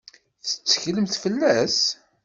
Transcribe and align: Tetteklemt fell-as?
Tetteklemt 0.47 1.15
fell-as? 1.21 1.79